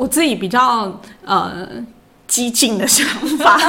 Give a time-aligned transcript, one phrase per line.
[0.00, 0.90] 我自己比较
[1.26, 1.68] 呃
[2.26, 3.06] 激进的想
[3.36, 3.60] 法，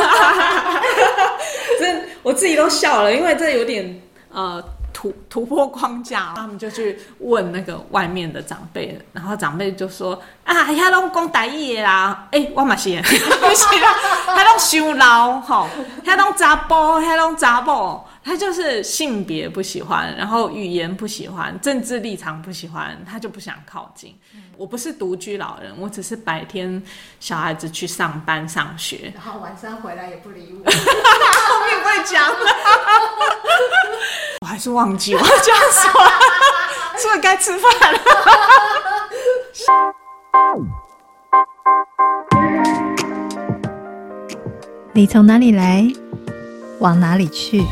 [1.78, 4.64] 真我自己都笑了，因为这有点呃。
[4.94, 13.96] 突突破框架，他们就去问那个外面的长辈，然后长辈就说：“啊，遐拢讲台语的啦，诶、欸，我嘛是， 不是啦，
[14.28, 15.68] 遐拢伤老吼，
[16.06, 24.16] 遐拢查甫，遐拢查某，他就是性别不喜欢，然后语言不喜欢，政治立场不喜欢，他就不想靠近。
[24.36, 26.82] 嗯、我不是独居老人，我只是白天
[27.20, 32.32] 小孩子去上班上学，然后晚上回来也不理我，后面会讲。”
[34.42, 36.00] 我还是忘记我要讲什么，
[36.98, 38.00] 是不是该吃饭了？
[44.94, 45.88] 你从哪里来，
[46.80, 47.64] 往哪里去？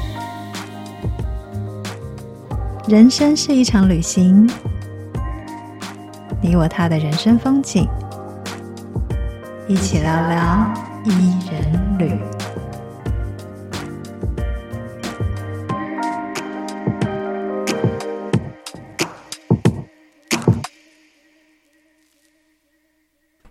[2.90, 4.50] 人生是一场旅行，
[6.42, 7.88] 你我他的人生风景，
[9.68, 10.74] 一起聊聊
[11.06, 12.20] 伊人旅。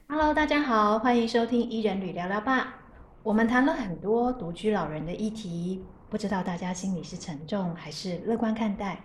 [0.09, 2.75] Hello，大家好，欢迎收听伊人旅聊聊吧。
[3.23, 8.99] 我们谈了很多独居老人的议题，不知道大家心里是沉重还是乐观看待？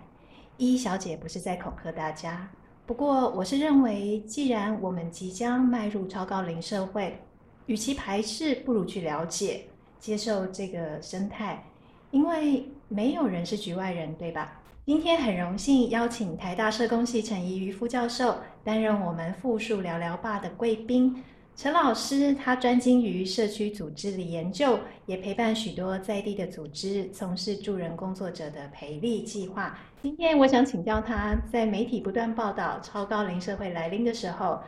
[0.56, 2.48] 依依小姐不是在恐吓大家，
[2.86, 7.18] 不过我是认为，既然我们即将迈入超高龄社会，
[7.66, 9.64] 与其排斥，不如去了解、
[9.98, 11.64] 接受这个生态，
[12.12, 14.60] 因为没有人是局外人，对吧？
[14.86, 21.24] 今天很荣幸邀请台大社工系陈怡瑜副教授担任我们复述聊聊吧的贵宾。
[21.56, 29.78] 陈老师他专精于社区组织的研究，也陪伴许多在地的组织从事助人工作者的培力计划。
[30.04, 34.60] 今天我想请教他，在媒体不断报道超高龄社会来临的时候，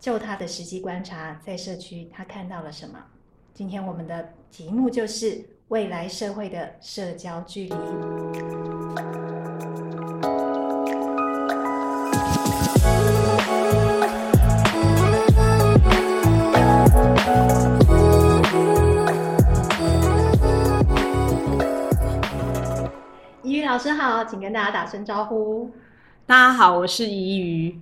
[0.00, 2.98] 就他的实际观察，在社区他看到了什么？
[3.54, 9.31] 今天我们的题目就是未来社会的社交距离。
[23.62, 25.70] 瑜老师好，请跟大家打声招呼。
[26.26, 27.78] 大家好，我是怡瑜。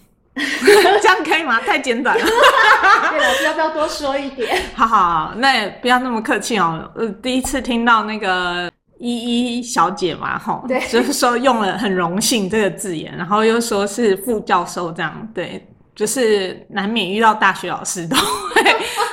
[0.34, 1.60] 这样可以吗？
[1.60, 2.24] 太简短了。
[2.24, 4.62] 对， 老师要不要多说一点？
[4.74, 6.90] 好好，那也不要那么客气哦。
[6.94, 18.62] 呃，第一次听到那个依依小姐嘛，吼，对，就是说用了很荣幸这个字眼，然后又说是副教授这样，对，就是难免遇到大学老师都会，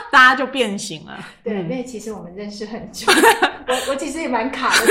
[0.10, 1.18] 大家就变形了。
[1.44, 3.12] 对，因为其实我们认识很久，
[3.68, 4.86] 我我其实也蛮卡的。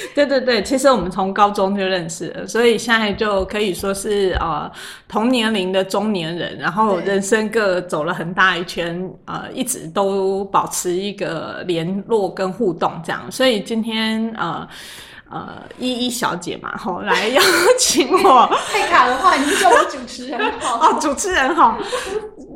[0.14, 4.70] 对对对，其实我们从高中就认识了，所以现在就可以说是呃
[5.08, 14.66] 同年龄的中年人，然后人生各走了很大一圈，呃，一直都保持一个联络跟互动这样，所以今天呃。
[15.30, 17.40] 呃，依依小姐嘛，吼来邀
[17.78, 18.46] 请我。
[18.72, 20.78] 太卡的话，你就叫我主持人好。
[20.90, 21.78] 哦，主持人好。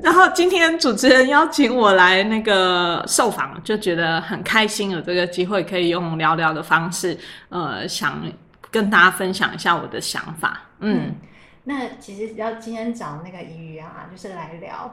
[0.03, 7.17] 然后今天主持人邀请我来那个受访，就觉得很开心，有这个机会可以用聊聊的方式，
[7.49, 8.21] 呃，想
[8.71, 10.61] 跟大家分享一下我的想法。
[10.81, 11.15] 嗯，嗯
[11.63, 14.93] 那其实要今天找那个怡瑜啊，就是来聊，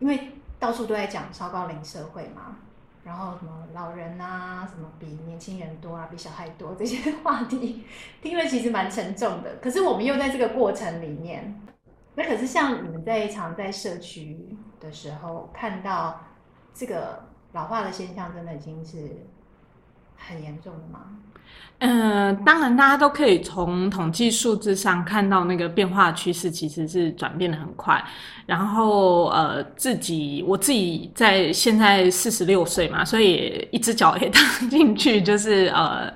[0.00, 2.56] 因为到处都在讲超高龄社会嘛。
[3.04, 7.84] 然后什么老人啊，什么比年轻人多啊，比小孩多这些 话题，
[8.22, 9.56] 听了其实蛮沉重的。
[9.56, 11.60] 可是我们又在这个过程里面，
[12.14, 16.20] 那可是像你们在常在社区的时候，看到
[16.72, 19.26] 这个老化的现象，真的已经是
[20.16, 21.18] 很严重的吗？
[21.84, 28.00] 嗯、当然，大家都可以从统计数字上看到那个变化趋势，其实是转变得很快。
[28.46, 36.14] 然后，呃，自己我自己在现在四十六岁嘛，所以一只脚也 踏进去，就是呃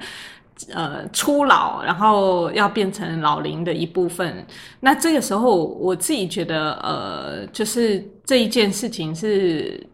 [0.73, 4.47] 呃初老，然后要变成老龄的一部分。
[4.79, 9.85] 那这个时候，我自己觉得，呃，就是这一件事情是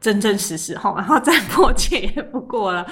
[0.00, 2.86] 真真实实哈，然后再 迫切也不过了。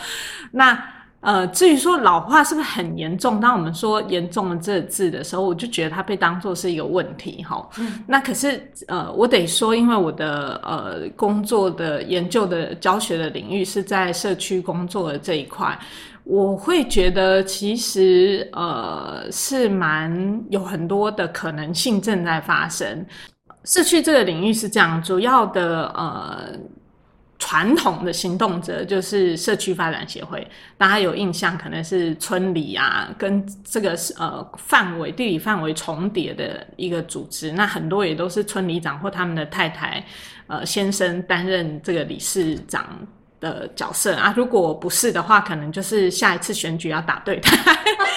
[0.53, 0.79] 那。
[1.27, 3.41] 呃，至于说老化是不是很严重？
[3.41, 7.69] 当我们说严重的这个字的时候，我就觉得它被当作是一个问题哈。
[7.79, 8.05] 嗯。
[8.07, 15.77] 那可是呃，我得说，因为我的呃工作的研究的教学的领域是在社区工作的这一块，
[16.23, 23.05] 我会觉得其实呃是蛮有很多的可能性正在发生。
[23.65, 26.57] 社区这个领域是这样，主要的呃。
[27.39, 30.47] 传统的行动者就是社区发展协会，
[30.79, 40.05] 大家有印象可能是村里啊，跟这个呃范围地理范围重叠的一个组织，那很多也都是村里长或他们的太太
[40.47, 43.07] 呃先生担任这个理事长。
[43.41, 47.57] 的角色啊，如果不是的话，可能就是下一次选举要打对台，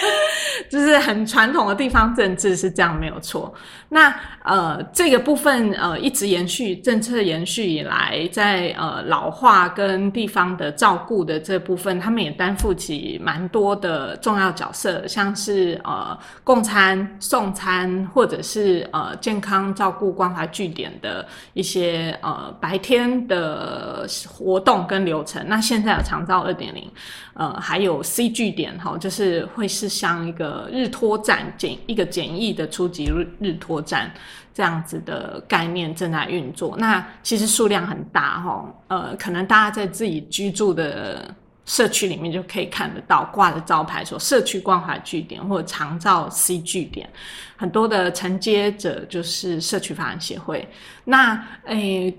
[0.70, 3.54] 就是很传统的地方政治是这样，没有错。
[3.90, 4.14] 那
[4.44, 25.44] 呃，这个部分呃一直延续政策延续以来，在呃老化跟地方的照顾的这部分，他们也担负起蛮多的重要角色，像是呃供餐、送餐，或者是呃健康照顾关怀据点的一些呃白天的活动跟流程。
[25.50, 26.90] 那现在有长照二点零，
[27.34, 34.12] 呃，还有 C 据点哈，就是会是像一个日托站简一个简易的初级日日托站
[34.54, 36.76] 这样子的概念正在运作。
[36.78, 41.34] 那其实数量很大哈，呃，可能大家在自己居住的
[41.66, 47.10] 社区里面就可以看得到挂着招牌说社区关怀据点或者长照 C 据点，
[47.58, 50.68] 很多的承接者就是社区发展协会。
[51.04, 52.16] 那诶。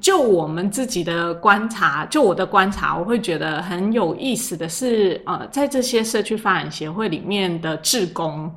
[0.00, 8.50] 就我们自己的观察，就我的观察，我会觉得很有意思的是，呃，在这些社区发展协会里面的志工，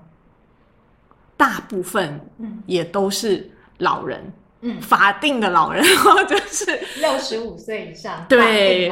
[1.36, 2.20] 大部分
[2.66, 3.50] 也都是
[3.80, 6.66] 老人，嗯，法定的老人， 或者是
[7.02, 8.92] 六十五岁以上，对，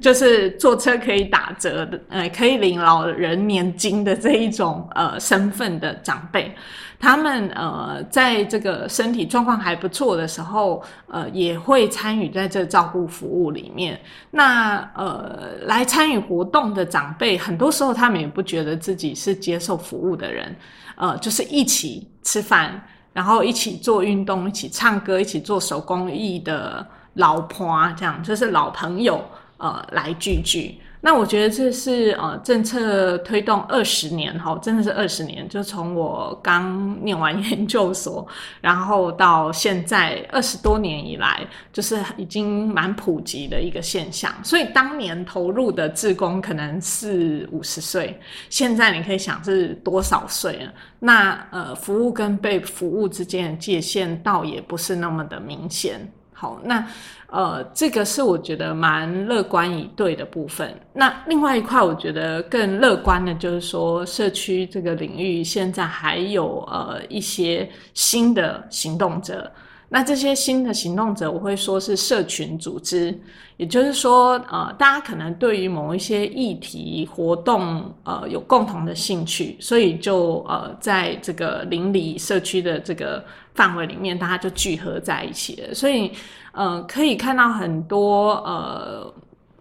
[0.00, 6.54] 就是坐车可以打折的，呃，可以领老人年金的这一种呃身份的长辈。
[7.04, 14.00] 他们呃，在这个身体状况还不错的时候，呃，也会参与在这照顾服务里面。
[14.30, 20.56] 那呃，来参与活动的长辈，很多时候他们也不觉得自己是接受服务的人，
[20.96, 29.22] 呃，就是一起吃饭，然后一起做运动，一起唱歌，一起做手工艺的老婆啊这样，就是老朋友
[29.58, 30.80] 呃来聚聚。
[31.06, 38.26] 那我觉得这是呃政策推动二十年哈，真的是二十年，就从我刚念完研究所，
[38.62, 44.32] 然后到现在二十多年以来，就是已经蛮普及的一个现象。
[44.42, 48.18] 所以当年投入的志工可能是五十岁，
[48.48, 50.72] 现在你可以想是多少岁了？
[51.00, 56.00] 那呃服务跟被服务之间的界限倒也不是那么的明显。
[56.34, 56.86] 好，那。
[57.30, 60.72] 呃，这个是我觉得蛮乐观以对的部分。
[60.92, 69.50] 那另外一块，我觉得更乐观的，就是说社区这个领域现在还有呃一些新的行动者。
[69.88, 73.16] 那这些新的行动者，我会说是社群组织，
[73.56, 85.74] 也就是说，呃，大家可能对于某一些议题活动，呃，有共同的兴趣，所以就呃，在这个邻里社区的这个范围里面，大家就聚合在一起了。
[85.74, 86.12] 所以。
[86.56, 89.12] 呃，可以看到很多呃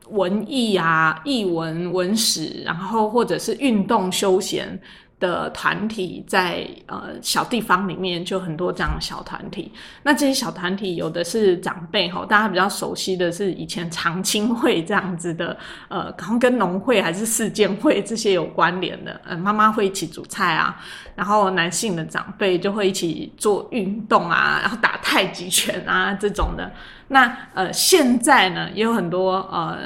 [0.09, 4.79] 文艺啊、艺文、文史，然后或者是运动休闲
[5.23, 9.71] 的团体在，呃小地方里面就很多这样的小团体。
[10.03, 19.21] 那这些小团体有的是长辈哈，大家比较熟悉的是以前长青会这样子的，呃，可能跟农会还是四建会这些有关联的。
[19.23, 20.77] 呃，妈妈会一起煮菜啊，
[21.15, 26.69] 然后男性的长辈就会一起做运动啊，然后打太极拳啊这种的。
[27.07, 29.77] 那呃现在呢也有很多呃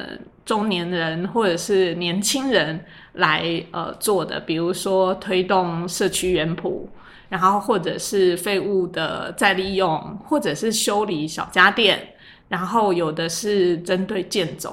[0.44, 2.84] 中年人或者是年轻人。
[3.18, 6.88] 来呃做的，比如说推动社区园圃，
[7.30, 12.16] 然后或者是废物的再利用，或者是修理小家电，
[12.48, 14.70] 然后有的是针对建筑，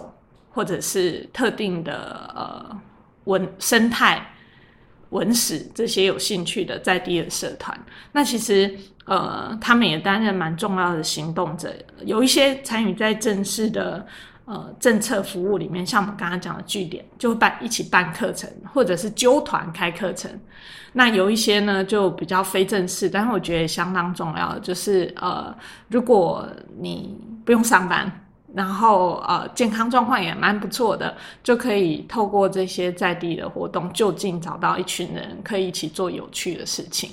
[0.50, 2.80] 或者是特定的呃
[3.24, 4.34] 文生态、
[5.08, 7.78] 文史这些有兴趣的在地的社团。
[8.12, 8.72] 那其实
[9.06, 11.74] 呃他们也担任蛮重要的行动者，
[12.04, 14.06] 有一些参与在正式的。
[14.46, 20.30] 呃，政策服务里面，像我们刚刚讲的据点，就会办一起办课程，或者是揪团开课程。
[20.92, 25.52] 那有一些呢，就比较非正式，但是我觉得相当重要，就是呃，
[25.88, 26.46] 如果
[26.78, 37.10] 你不用上班，然后呃，健康状况也蛮不错的，就可以透过这些在地的活动，就近找到一群人，可以一起做有趣的事情。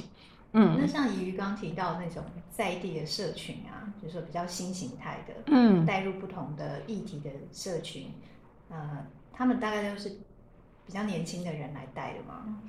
[0.53, 8.12] 嗯，那像怡瑜刚提到那种在地的社群啊，就是说比较新形态的，嗯，带入不同的议题的社群，
[8.70, 10.10] 呃，他们大概都是
[10.86, 12.62] 比较年轻的人来带的嘛？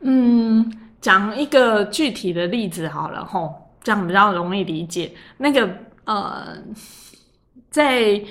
[0.00, 5.12] 嗯，讲一个具体的例子好了吼，这样比较容易理解。
[5.36, 5.68] 那个
[6.04, 6.56] 呃，
[7.68, 8.22] 在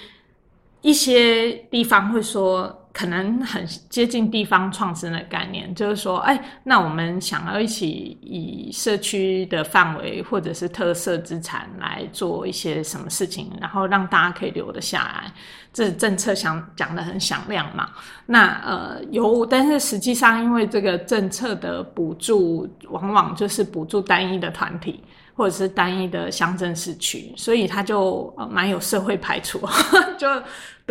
[0.82, 2.81] 一些地方会说。
[2.94, 15.32] 可能很接近地方创生的概念，就是说，哎，那我们想要一起以社区的范围或者是特色资产来做一些什么事情，然后让大家可以留得下来。
[15.74, 17.90] 这政策想讲得很响亮嘛？
[18.26, 25.04] 那呃有，但是实际上因为这个政策的补助往往就是补助单一的团体。
[25.34, 29.60] 或者是单一的乡镇市区，所以他就呃蛮有社会排除，
[30.20, 30.28] 就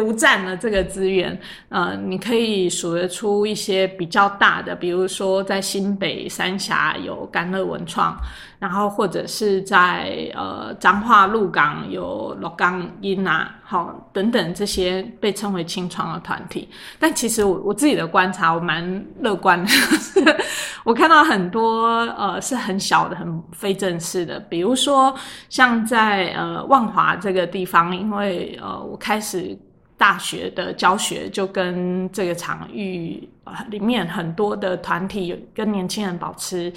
[0.00, 1.38] 独占了这个资源。
[1.68, 8.16] 呃，你可以数得出一些比较大的，比如说在新北三峡有甘乐文创。
[8.60, 19.70] 然后或者是在呃彰化鹿港有鹿港音啊，好等等这些被称为清创的团体，但其实我我自己的观察我蛮乐观的，
[20.84, 21.86] 我看到很多
[22.18, 25.14] 呃是很小的很非正式的，比如说
[25.48, 29.58] 像在呃万华这个地方，因为呃我开始
[30.00, 36.72] 大学的教学就跟这个场域呃里面很多的团体跟年轻人保持。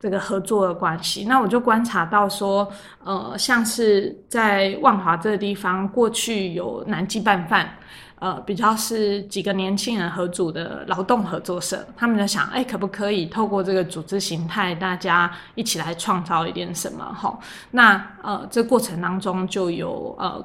[0.00, 2.68] 这个合作的关系，那我就观察到说，
[3.04, 7.72] 呃，像是在万华这个地方，过去有南极拌饭，
[8.18, 17.04] 呃，比较是几个年轻人合组的劳动合作社，他们在想，哎，可不可以透过这个组织形态，大家一起来创造一点什么？
[17.14, 17.38] 哈，
[17.70, 20.44] 那呃，这过程当中就有呃。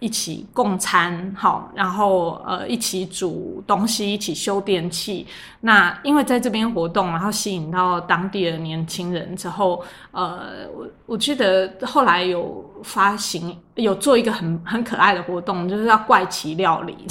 [0.00, 5.26] 一起共餐，好，然后呃，一起煮东西，一起修电器。
[5.60, 16.96] 那因为在这边活动，然后吸引到当地的年轻人之后，呃，我我记得后来有发行，有做一个很很可爱的活动，就是要怪奇料理。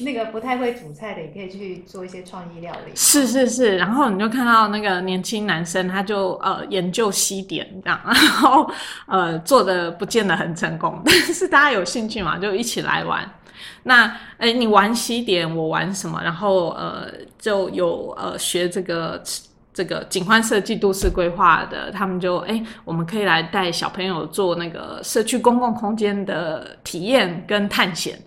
[0.00, 2.92] 那个不太会煮菜的，也可以去做一些创意料理。
[2.94, 8.70] 是是是，然后你就看到那个年轻男生，他就呃研究西点这样， 然后
[9.06, 13.28] 呃做的不见得很成功， 但是大家有兴趣嘛，就一起来玩。
[13.82, 16.20] 那哎，你玩西点，我玩什么？
[16.22, 19.20] 然后呃就有呃学这个
[19.74, 28.18] 这个景观设计、都市规划的，他们就哎，我们可以来带小朋友做那个社区公共空间的体验跟探险。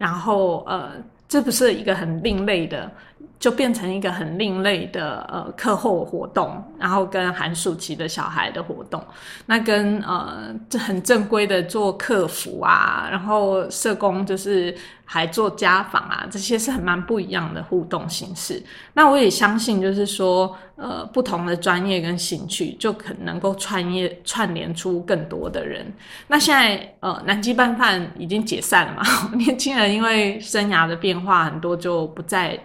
[0.00, 0.92] 然后，呃，
[1.28, 2.90] 这不是一个很另类的，
[3.38, 9.02] 就变成一个很另类的呃课后活动，然后跟寒暑期的小孩的活动，
[9.46, 18.62] 那跟呃这很正规的做客服啊，然后社工就是还做家访啊，这些是很蛮不一样的互动形式。
[18.92, 25.90] 那我也相信，就是说呃不同的专业跟兴趣，就可能够串业串联出更多的人。
[26.28, 29.02] 那现在呃南极拌饭已经解散了嘛，
[29.34, 32.60] 年轻人因为生涯的变化很多，就不再。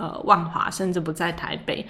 [0.00, 1.86] 呃，万华甚至不在台北，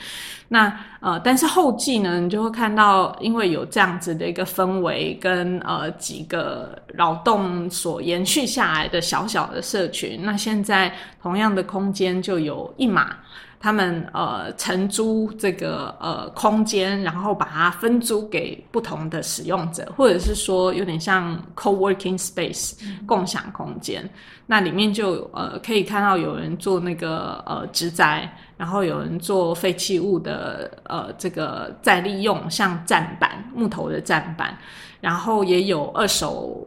[0.48, 13.16] 那呃，但是后继呢，你就会看到，因为有这样子的一个氛围，跟呃几个劳动所延续下来的小小的社群，那现在同样的空间就有一码。
[13.62, 22.72] 他们呃承租这个呃空间，然后把它分租给不同的使用者，或者是说有点像 co-working space
[23.06, 24.08] 共享空间。
[24.50, 34.58] 那里面就呃可以看到有人做那个呃植栽，然后有人做废弃物的呃这个再利用，像站板木头的站板，
[35.00, 36.66] 然后也有二手。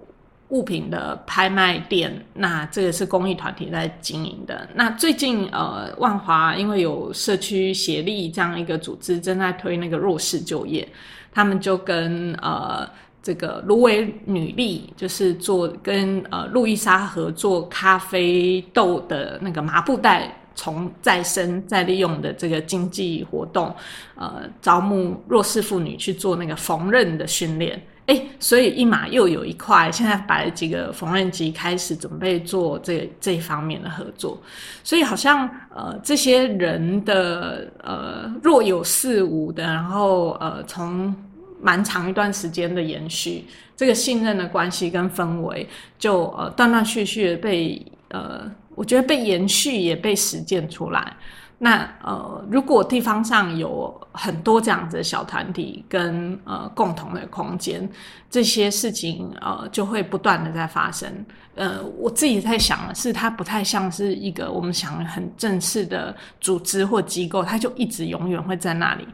[0.50, 4.70] 物品的拍卖店，那这个是公益团体在经营的。
[4.76, 10.88] 那最近呃，万华因为有社区协力这样一个组织正在推那个弱势就业，
[11.32, 12.88] 他们就跟呃
[13.24, 23.74] 这个芦苇女力，就是做跟呃路易莎合作咖啡豆的那个麻布袋从再生再利用的这个经济活动，
[24.16, 27.82] 呃，招募弱势妇女去做那个缝纫的训练。
[28.06, 34.38] 哎，所以一码又有一块，现在摆了几个缝纫机，开始准备做这这一方面的合作。
[34.84, 41.16] 所以好像呃，这些人的呃若有似无的，然后呃，从
[41.64, 43.46] 蛮长一段时间的延续，
[43.78, 45.66] 这个信任的关系跟氛围，
[45.98, 51.16] 就呃断断续续的被呃，我觉得被延续也被实践出来。
[51.60, 57.90] 那呃，如果地方上有很多这样子的小团体跟呃共同的空间，
[58.30, 61.10] 这些事情呃就会不断的在发生。
[61.56, 69.08] 呃，我自己在想的是，它不太像是一个我们想很正式的组织或机构，它就一直永远会在那里。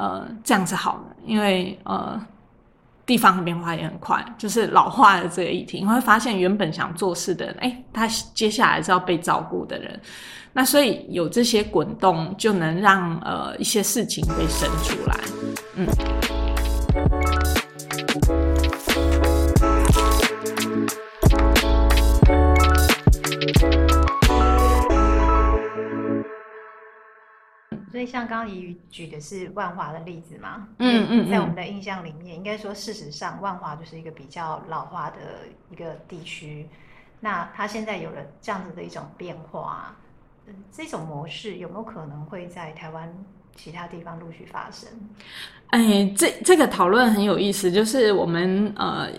[0.00, 2.18] 呃，这样子好的，因为呃
[3.04, 10.00] 地方的变化也很快，就是老化的这个议题，你会发现原本想做事的人，哎，他接下来是要被照顾的人。
[10.54, 15.20] 那所以有这些滚动，就能让呃一些事情被生出来，
[15.76, 17.59] 嗯。
[28.00, 35.16] 所以像刚刚怡举的是万华的例子嘛，嗯嗯，在我们的印象里面，应该说事实上万华就是一个比较老化的
[35.70, 36.66] 一个地区。
[37.20, 39.94] 那它现在有了这样子的一种变化，
[40.46, 43.14] 嗯，这种模式有没有可能会在台湾
[43.54, 44.88] 其他地方陆续发生？
[45.66, 49.10] 哎，这这个讨论很有意思，就是我们呃。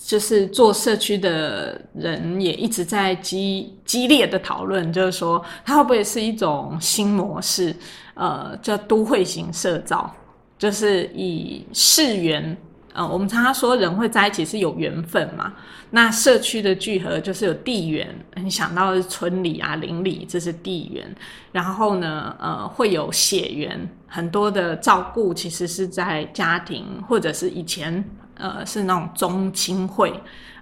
[0.00, 7.74] 就是做社区的人也一直在激激烈的讨论，就是说它会不会是一种新模式？
[8.18, 10.14] 呃，叫都会型社造，
[10.58, 12.56] 就是以市缘。
[12.92, 15.54] 呃，我们常常说人会在一起是有缘分嘛。
[15.90, 21.14] 那社区的聚合就是有地缘，你想到的是村里啊、邻里，这是地缘。
[21.52, 28.04] 然后呢，呃，会有血缘，很多的照顾其实是在家庭或者是以前。
[28.40, 30.14] 呃，是那种宗亲会，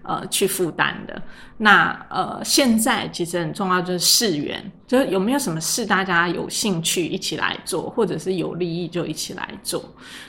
[0.06, 1.20] 呃，去负担的。
[1.58, 9.84] 那呃，现在其实很重要就是市缘，就是有没有什么事大家有兴趣一起来做，或者是有利益就一起来做。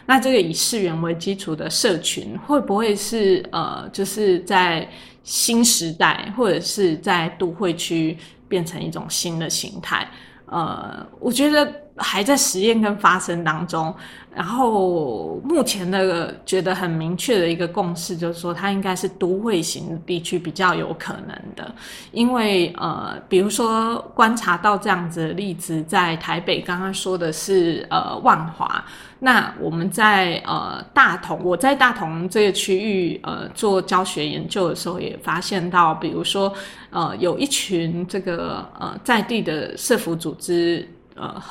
[0.06, 4.90] 那这个以市缘为基础的社群，会不会是呃，就是在
[5.24, 8.18] 新时代，或者是在都会区
[8.48, 10.10] 变成一种新的形态？
[10.46, 13.94] 呃，我觉得还在实验跟发生当中。
[14.36, 21.74] 然后目前的觉得很明确的一个共识就是说，它应该是都会型地区比较有可能的，
[22.12, 28.86] 因为呃，比如说观察到这样子的例子，在台北刚刚说的是呃万华，
[29.18, 36.54] 那我们在呃大同，我在大同这个区域呃做教学研究的时候，也发现到，比如说
[36.92, 41.42] 呃有一群这个呃在地的社福组织呃。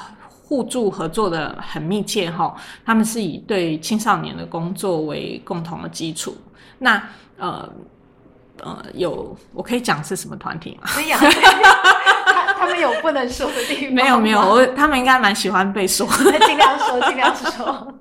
[0.49, 6.37] 互助合作的很密切哈，他们是以对青少年的工作为共同的基础。
[6.79, 7.03] 那
[7.37, 7.69] 呃
[8.61, 10.87] 呃，有我可以讲是什么团体吗？
[10.87, 11.19] 可以啊，
[12.59, 13.95] 他他们有不能说的地方？
[13.95, 16.07] 没有没有，我他们应该蛮喜欢被说，
[16.47, 17.95] 尽量说尽量说。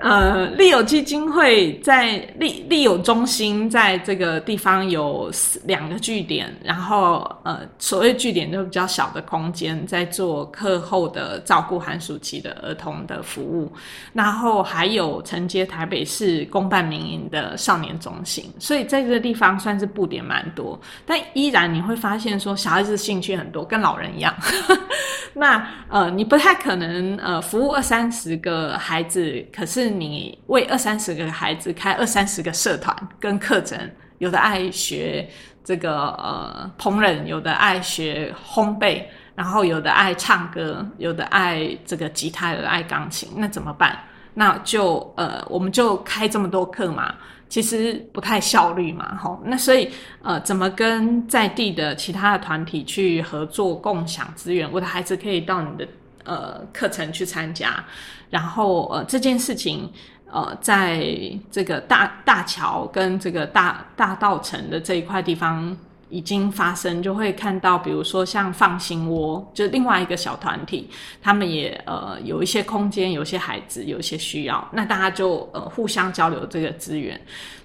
[0.00, 5.30] 呃，利友基金会在利利友中心在这个地方有
[5.64, 13.72] 两个据点，然后呃，所谓据点就比较小的空间，在做课后的照顾寒暑期的儿童的服务，
[14.12, 24.34] 然后还有承接台北市公办民营的少年中心，所以在这个地方算是布点蛮多，但依然你会发现说小孩子兴趣很多，跟老人一样。
[25.36, 29.94] 那呃，你不太可能呃服务二三十个孩子，可是。
[29.94, 33.78] 你为二三十个孩子开二三十个社团跟课程，
[34.18, 35.28] 有的爱学
[35.62, 39.04] 这个呃烹饪，有的爱学烘焙，
[39.36, 43.96] 然后有的爱唱歌，有的爱这个吉他，有的爱钢琴，那怎么办？
[44.34, 47.14] 那就呃我们就开这么多课嘛，
[47.48, 49.40] 其实不太效率嘛，吼。
[49.44, 49.90] 那所以
[50.22, 54.70] 呃怎么跟在地的其他的团体去合作共享资源？
[54.70, 55.88] 我的孩子可以到你的。
[56.26, 57.84] 呃，课程去参加，
[58.30, 59.92] 然后呃，这件事情
[60.32, 61.06] 呃，在
[61.50, 65.76] 这个大大桥跟这个大大稻城的这一块地方
[66.08, 70.88] 已经发生，就会看到，比如说像放心窝，就另外一个小团体，
[71.22, 77.20] 他们也呃有一些空间，有些孩子有一些需要，那大家就呃互相交流这个资源。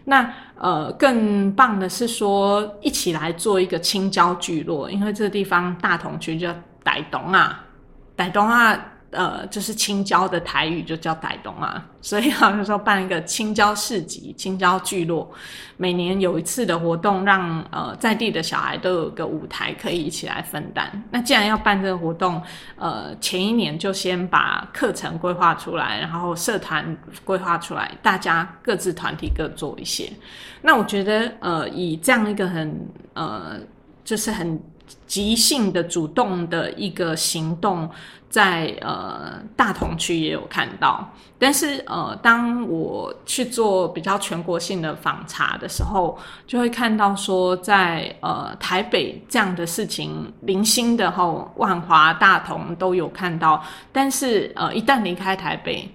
[0.05, 6.49] 那呃更棒的是说，一起来做一个青椒聚落，因为这个地方大同区叫
[6.83, 7.65] 傣东啊。
[8.17, 8.77] 傣东啊，
[9.11, 15.29] 呃，就是青椒的台语就叫傣东啊， 所以好像说办一个青椒市集、青椒聚落，
[15.77, 21.03] 每年有一次的活动让，让呃在地的小孩都有个舞台可以一起来分担。
[21.09, 22.41] 那既然要办这个活动，
[22.75, 26.95] 呃，前一年就先把课程规划出来，然后社团
[27.25, 30.11] 规划出来，大家各自团体各做一些。
[30.61, 33.59] 那我觉得，呃，以这样一个很呃，
[34.03, 34.61] 就是很。
[35.05, 37.89] 即兴的、主动的一个行动
[38.29, 41.09] 在，呃大同区也有看到。
[41.37, 53.63] 但是呃，当我去做比较全国性的访查的时候，就会看到说在，呃台北这样的事情零星的后，万华、大同都有看到。
[53.91, 55.89] 但是呃，一旦离开台北，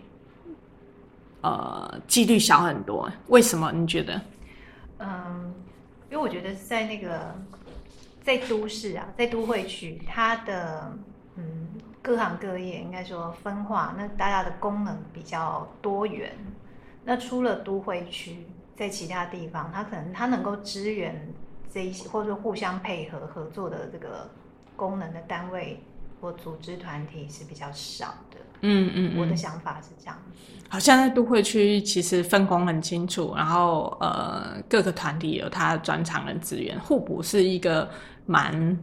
[1.42, 3.10] 呃，几率小很多。
[3.28, 3.70] 为什么？
[3.70, 4.20] 你觉得？
[4.98, 5.54] 嗯，
[6.10, 7.34] 因为我觉得在那个。
[8.24, 10.90] 在都市啊，在都会区，它的
[11.36, 11.68] 嗯
[12.02, 16.34] 各行各业应该说分化，那大家的功能比较多元。
[17.04, 21.28] 那除了都会区，在其他地方，它可能它能够支援
[21.70, 24.30] 这一些，或者说互相配合合作的这个
[24.74, 25.84] 功能的单位
[26.18, 28.38] 或组织团体是比较少的。
[28.64, 30.16] 嗯嗯，嗯，我的想法是这样。
[30.68, 37.88] 好像在都会区，其实分工很清楚，然后呃各个团体有它的专长的资源，互补是一个
[38.26, 38.76] 蛮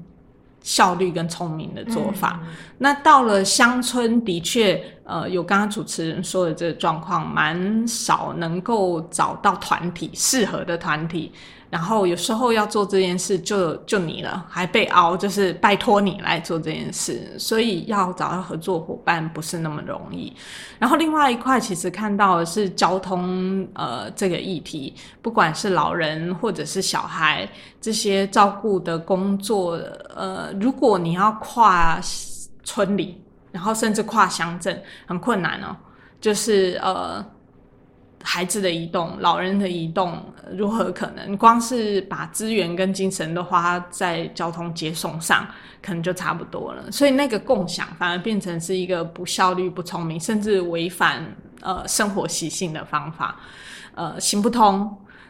[0.62, 2.40] 效率跟聪明的做法。
[2.44, 11.34] 嗯、那到了乡村，的确，呃，有刚刚主持人说的这个状况，蛮少能够找到团体适合的团体。
[11.72, 20.36] 然后有时候要做这件事就，就你了，还被凹，就是拜托你来做这件事，所以要找到合作伙伴不是那么容易。
[20.78, 27.48] 然后另外一块，其实看到的是交通，呃，这个议题，不管是老人或者是小孩，
[27.80, 29.80] 这些照顾的工作，
[30.14, 32.02] 呃，如果你要跨
[32.66, 35.74] 村里，然后甚至跨乡镇，很困难哦，
[36.20, 37.26] 就是呃。
[38.24, 40.24] 孩子的移动，老人的移动，
[40.56, 41.36] 如何可能？
[41.38, 45.48] 光是把资源跟精神都花在交通接送上，
[45.82, 46.92] 可能就差不多了。
[46.92, 51.26] 所以那个共享反而变成是一个不效率、不聪明，甚至违反
[51.62, 53.40] 呃生活习性的方法，
[53.96, 54.90] 呃行不通。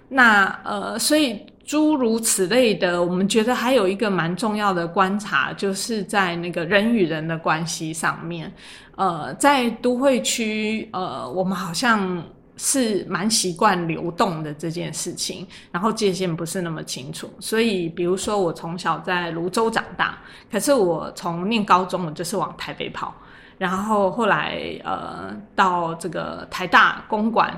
[0.09, 8.51] 那呃，所以诸如此类的，我们觉得还有一个蛮重要的观察，就是在那个人与人的关系上面。
[8.97, 12.21] 呃，在都会区，呃，我们好像。
[12.63, 20.19] 是蛮习惯流动的这件事情，然后界限不是那么清楚，所以比如说我从小在泸州长大，
[20.51, 23.11] 可是我从念高中我就是往台北跑，
[23.57, 27.51] 然后后来呃到这个台大公馆。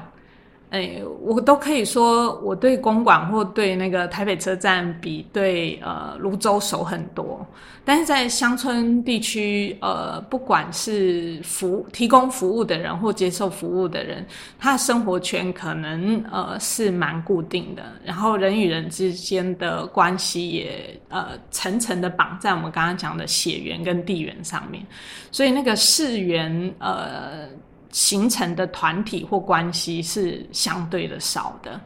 [0.74, 7.46] 哎，我都可以说，我对公馆或对那个台北车站比对呃泸州熟很多。
[7.86, 14.26] 但是在乡村地区，呃，不管是服提供服务的人或接受服务的人，
[14.58, 24.84] 他的生活圈可能呃是蛮固定的，然后人与人之间的关系也呃层层的绑在我们刚刚讲的血缘跟地缘上面，
[25.30, 27.48] 所以那个世缘呃。
[27.94, 31.80] 形成的团体或关系是相对的少的，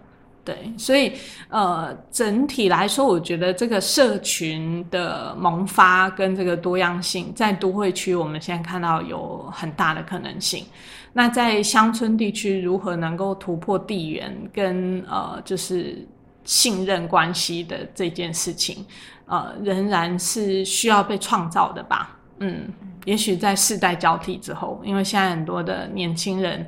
[0.44, 1.12] 对，所以
[1.50, 10.64] 呃，整体来说，我觉得这个社群的萌发跟这个多样性，在都会区我们现在看到有很大的可能性。
[11.12, 16.08] 那在乡村地区，如何能够突破地缘跟呃，就是
[16.46, 18.86] 信任关系的这件事情，
[19.26, 22.18] 呃，仍然是需要被创造的吧。
[22.40, 22.70] 嗯，
[23.08, 26.68] 也许在世代交替之后，因为现在很多的年轻人，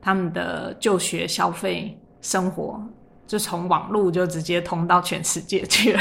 [0.00, 2.80] 他们的就学、消费、生活，
[3.26, 6.00] 就从网络就直接通到全世界去了。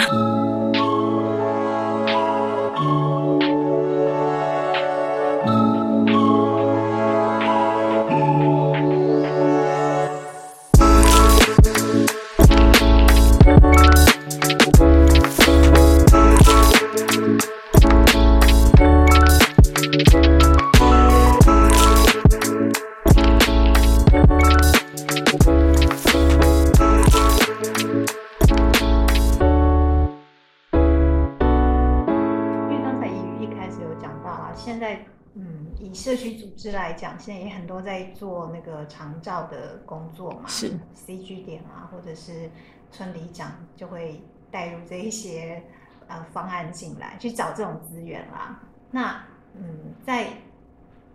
[36.69, 42.49] 是来讲，现在也很多在做那个长照的工作嘛，是 CG 点啊，或者是
[42.91, 45.63] 村里长就会带入这一些
[46.07, 48.61] 呃方案进来，去找这种资源啦。
[48.91, 49.23] 那
[49.55, 50.27] 嗯，在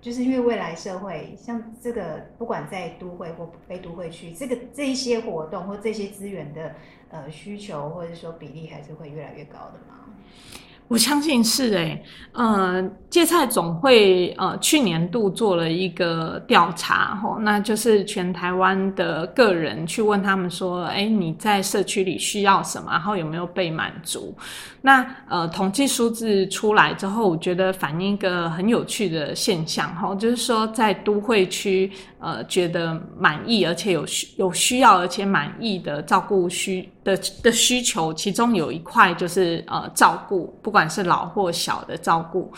[0.00, 6.74] 就是因为未来社会，像这个不管在都会或非都会区，这个这一些活动或这些资源的
[7.10, 10.00] 呃需求，或者说比例，还是会越来越高的嘛。
[10.86, 24.36] 我相信是诶、欸，呃，芥菜总会呃去年度做了一个调查吼，那就是全台湾的个人去问他们说，诶，你在社区里需要什么，然后有没有被满足？
[24.82, 42.52] 那呃统计数字出来之后，我觉得反映一个很有趣的现象吼，就是说在都会区呃觉得满意而且有需有需要而且满意的照顾需的的需求，其中有一块就是呃照顾，不管是老或小的照顾。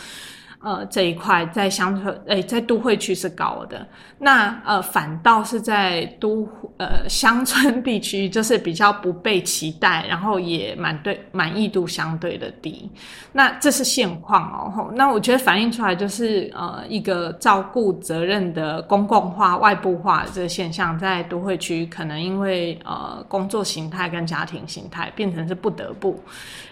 [0.59, 3.85] 呃，这一块在乡村，诶，在都会区是高的。
[4.17, 12.89] 那呃，反倒是在都呃乡村地区，就是比较不被期待，然后也满对满意度相对的低。
[13.31, 14.91] 那这是现况哦。
[14.95, 26.19] 那我觉得反映出来就是呃一个照顾责任的公共化、外部化这个现象，在都会区可能因为呃工作形态跟家庭形态变成是不得不。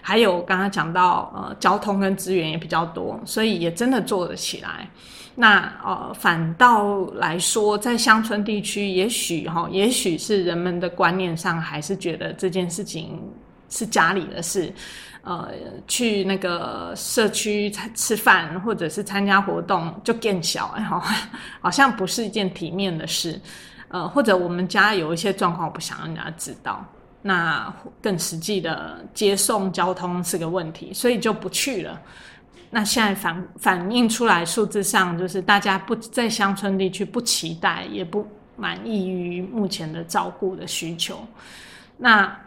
[0.01, 3.75] 还有刚刚讲到呃交通跟资源也比较多，所以也。
[3.75, 4.89] 真真的做得起来，
[5.35, 13.21] 那呃，反倒来说，在乡村地区，也许哈，也许是人们的观念上还是觉得这件事情
[13.69, 14.73] 是家里的事，
[15.21, 15.49] 呃，
[15.87, 20.99] 去那个社区吃饭或者是参加活动就更小，然后
[21.61, 23.39] 好像不是一件体面的事，
[23.89, 26.83] 呃，或者我们家有一些状况，我不想让人家知道。
[27.21, 27.71] 那
[28.01, 32.01] 更实际的接送交通是个问题，所以就不去了。
[32.75, 41.25] 那现在反反映出来数字上，就是大家不在乡村地区不期待，也不满意于目前的照顾的需求。
[41.95, 42.37] 那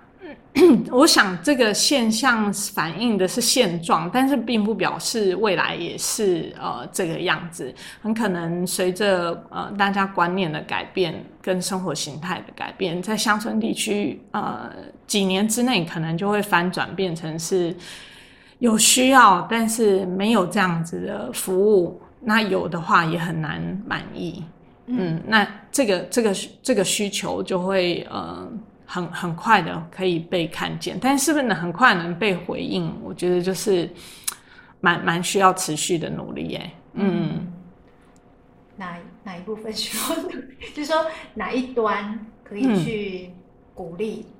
[0.90, 7.74] 我想这个现象反映的是现状，但是并不表示未来也是呃这个样子。
[8.02, 14.70] 很可能随着呃大家观念的改变跟生活形态的改变，在乡村地区呃
[15.06, 17.74] 几年之内可能就会翻转，变成是
[18.58, 22.00] 有需要，但是没有这样子的服务。
[22.20, 24.44] 那有的话也很难满意。
[24.86, 28.50] 嗯，那这个这个这个需求就会呃。
[28.90, 32.90] 很很快的可以被看见，但是是不是能很快能被回应？
[33.04, 33.86] 我觉得就是
[34.80, 36.70] 蛮蛮需要持续的努力耶。
[36.94, 37.52] 嗯，
[38.78, 40.42] 哪哪一部分需要努力？
[40.74, 43.30] 就是说哪一端可以去
[43.74, 44.32] 鼓励、嗯、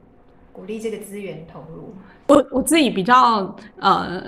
[0.58, 1.94] 鼓励这个资源投入？
[2.26, 4.22] 我我自己比较呃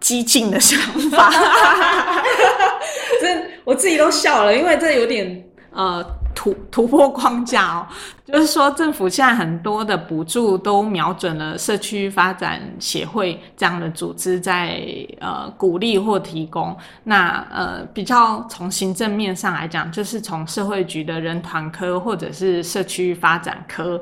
[0.00, 1.30] 激进的想法，
[3.20, 6.02] 这我自己都笑了，因为这有点呃。
[6.38, 7.86] 突突破框架哦，
[8.26, 14.78] 就是说政府现在很多的补助都瞄准了社区发展协会这样的组织，在
[15.18, 16.76] 呃鼓励或提供。
[17.04, 23.98] 那呃比较从行政面上来讲，就是从社会局的人团科或者是社区发展科，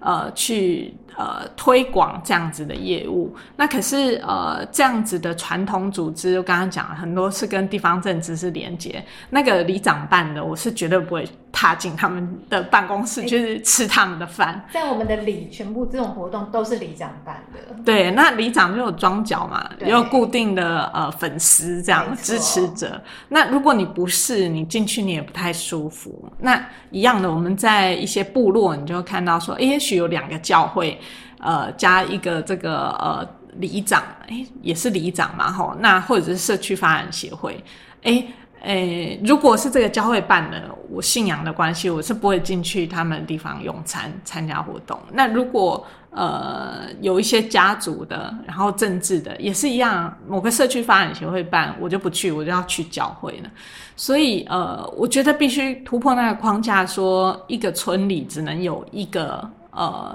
[0.00, 0.94] 呃去。
[1.16, 9.04] 呃，推广这样子的业务，那可是呃，这样子的传统组织，我刚刚讲了很多是跟地方政治是连接。
[9.30, 11.24] 那个里长办的，我是绝对不会
[11.54, 14.62] 踏进他们的办公室，就是吃他们的饭。
[14.72, 17.82] 在我们的里，全部这种活动都是里长办的。
[17.84, 23.00] 对，那里长就有庄脚嘛，有固定的呃粉丝这样支持者。
[23.28, 26.30] 那如果你不是，你进去你也不太舒服。
[26.40, 31.00] 那一样的，我们在一些部落，你就会看到说，也许有两个教会。
[31.40, 37.62] 呃，加一个这个呃里长，诶，也是里长嘛，吼，那或者是社区发展协会，
[38.00, 38.26] 诶，
[38.64, 44.98] 诶，如果是这个教会办的，我信仰的关系，我是不会进去他们的地方用餐参加活动。
[45.12, 53.50] 那如果呃有一些家族的，然后政治的，也是一样，某个社区发展协会办，我就不去，我就要去教会了。
[53.96, 60.14] 所以呃，我觉得必须突破那个框架，说一个村里只能有一个呃。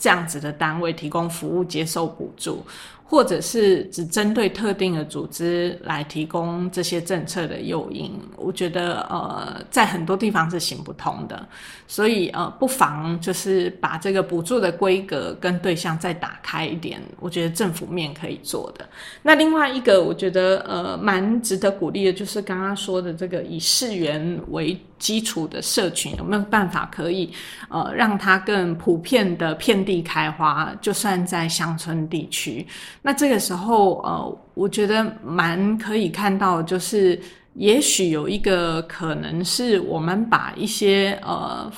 [0.00, 2.64] 这样子的单位提供服务，接受补助。
[3.10, 11.48] 或者是只针对特定的组织来提供这些政策的诱因，我觉得呃，在很多地方是行不通的。
[11.86, 18.86] 所以呃，不妨就是把这个补助的规格跟对象再打开一点，我觉得政府面可以做的。
[19.22, 27.32] 那另外一个，我觉得呃，蛮值得鼓励的，就是刚刚说的这个以市原为基础的社群，有没有办法可以
[27.70, 30.70] 呃，让它更普遍的遍地开花？
[30.82, 32.66] 就算在乡村地区。
[33.02, 37.18] 那这个时候，呃，我觉得蛮可以看到，就是
[37.54, 41.70] 也许有一个可能是我们把一些呃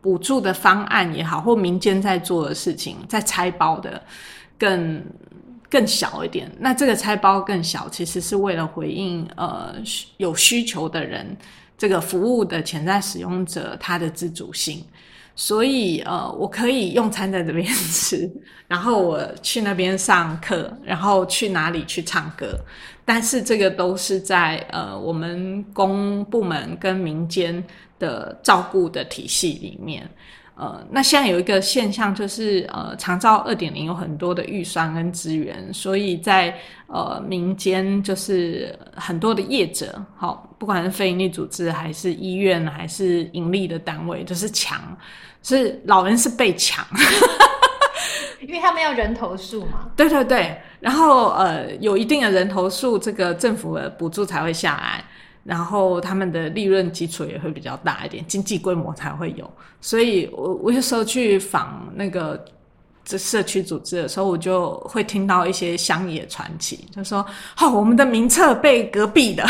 [0.00, 4.02] 补助的方案也好，或民间在做的事情，在拆包的
[4.58, 5.02] 更
[5.70, 6.50] 更小一点。
[6.58, 9.74] 那这个拆包更小，其实是为了回应呃
[10.18, 11.36] 有需求的人，
[11.78, 14.84] 这个服务的潜在使用者他的自主性。
[15.36, 18.30] 所以，呃，我可以用餐在这边吃，
[18.68, 22.58] 然后我去那边上课，然后去哪里去唱歌，
[23.04, 27.62] 但是这个都是在呃我们公部门跟民间
[27.98, 30.08] 的照顾的体系里面。
[30.56, 44.80] 呃，那现在有一个现象就是，呃，长照二点零有很多的预算跟资源，所以在呃民间就是很多的业者，好，不管是非营利组织还是医院还是盈利的单位，就是抢，
[45.42, 46.86] 是老人是被抢，
[48.40, 49.90] 因为他们要人头数嘛。
[49.96, 55.04] 对对对，然后呃有一定的人头数，这个政府的补助才会下来。
[55.44, 59.48] 然后他们的利润基础也会比较大一点，经济规模才会有。
[59.80, 62.42] 所以我我有时候去访那个
[63.04, 67.24] 这社区组织的时候，我就会听到一些乡野传奇，就说
[67.60, 69.46] ：“哦，我们的名册被隔壁的，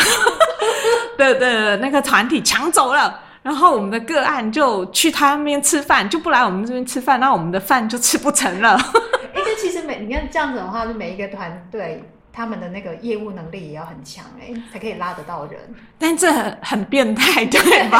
[1.17, 8.77] 对对，那个团体抢走了，然后我们的个案就去他那边吃饭，就不来我们这边吃饭，那我们的饭就吃不成了。
[9.33, 12.03] ”哎，这其实每你看这样子的话，就每一个团队。
[12.35, 15.57] 他们的那个业务能力也要很强哎、欸，才可以拉得到人。
[15.97, 17.97] 但这很很变态，对吧？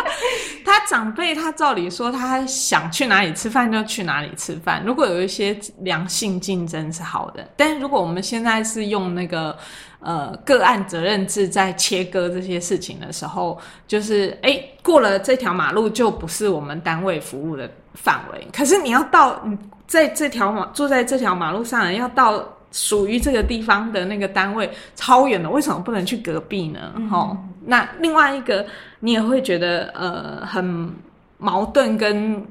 [0.64, 4.82] 他长辈他照理说他想去哪里吃饭就去哪里吃饭。
[4.84, 9.54] 如果有一些良性竞争是好的，但是如果我们现在是用那个
[10.00, 18.48] 呃个案责任制在切割这些事情的时候，就是哎、欸、过了这条马路就不是我们单位服务的范围。
[18.50, 22.55] 可是你要到你在这条马住在这条马路上要到。
[22.76, 26.92] 属于这个地方的那个单位超远的，为什么不能去隔壁呢？
[26.94, 27.34] 嗯、哦，
[27.64, 28.66] 那另外一个
[29.00, 30.94] 你也会觉得呃很
[31.38, 32.46] 矛盾，跟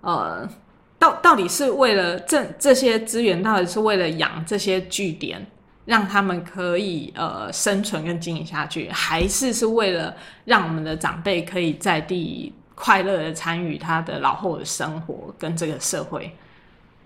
[0.00, 0.48] 呃
[0.96, 5.44] 到到底是为了这这些资源，到底是为了养这些据点，
[5.84, 16.32] 让他们可以呃生存跟经营下去，还是是为了让我们的长辈可以在地快乐的参与他的老后的生活跟这个社会？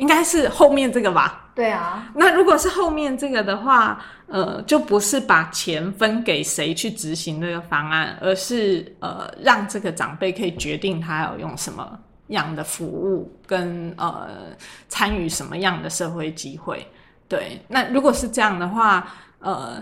[0.02, 1.48] 应该是后面这个吧？
[1.54, 2.10] 对啊。
[2.12, 11.96] 那如果是后面这个的话，呃，就不是把钱分给谁去执行这个方案，而是呃，让这个长辈可以决定他要用什么
[12.28, 14.28] 样的服务，跟呃
[14.88, 16.84] 参与什么样的社会机会。
[17.28, 17.62] 对。
[17.68, 19.06] 那如果是这样的话，
[19.38, 19.80] 呃，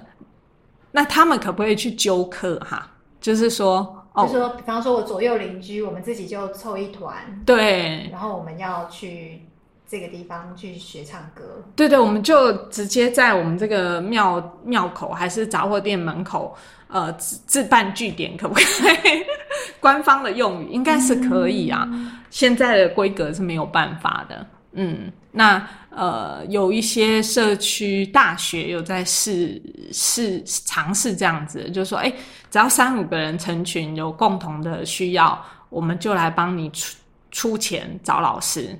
[0.91, 2.87] 那他们可不可以去揪客哈？
[3.23, 9.47] 就是说，哦，就是说，比方说我左右邻居，我们自己就凑一团，对，然后我们要去。
[9.91, 11.43] 这个地方去学唱歌，
[11.75, 19.25] 对对，我们就直接在我们这个庙庙口还是杂货店门口，呃，自自办据点，可不可以？
[19.81, 21.89] 官方的用语应该是可以啊。
[21.91, 24.47] 嗯、现在的规格是没有办法的。
[24.75, 32.13] 嗯，那呃，有一些社区大学有在试试尝试这样子，就是说，哎，
[32.49, 36.97] 只要三五个人成群，有共同的需要，我们就来帮你出
[37.33, 38.79] 出钱找老师。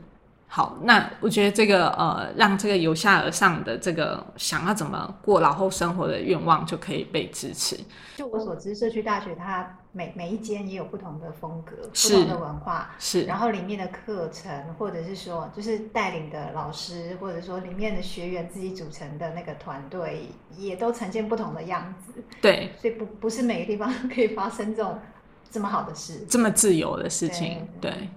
[0.53, 7.79] 好，那我觉得这个呃，让这个由下而上的这个想要怎么过老后生活的愿望就可以被支持。
[8.17, 13.23] 就我所知，社区大学它每每一间也有不同的风格、不同的文化，是。
[13.27, 20.27] 然后里面的课程，或者是说，就是带领的老师，或者说里面的学员自己组成的那个团队，
[20.59, 22.25] 也都呈现不同的样子。
[22.41, 24.99] 对，所以不不是每个地方可以发生这种
[25.49, 27.93] 这么好的事，这么自由的事情，对。
[27.93, 28.09] 对